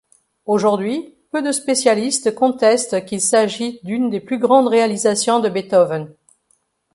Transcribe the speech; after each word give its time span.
Aujourd'hui 0.47 1.13
peu 1.29 1.43
de 1.43 1.51
spécialistes 1.51 2.33
contestent 2.33 3.05
qu'il 3.05 3.21
s'agit 3.21 3.79
d'une 3.83 4.09
des 4.09 4.19
plus 4.19 4.39
grandes 4.39 4.67
réalisations 4.67 5.39
de 5.39 5.47
Beethoven. 5.47 6.11